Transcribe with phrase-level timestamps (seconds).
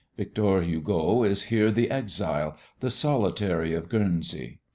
[0.17, 4.59] Victor Hugo is here the exile, the solitary of Guernsey.